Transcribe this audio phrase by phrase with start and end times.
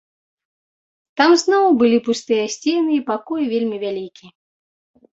[1.21, 4.27] Там зноў былі пустыя сцены і пакой вельмі вялікі.